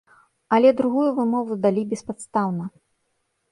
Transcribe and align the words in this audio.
Але 0.55 0.71
другую 0.79 1.03
вымову 1.19 1.59
далі 1.67 1.83
беспадстаўна. 1.93 2.65